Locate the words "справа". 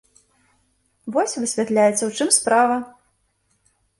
2.37-2.77